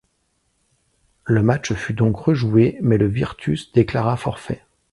[1.25, 4.63] Le match fut donc rejouer mais le Virtus déclara forfait.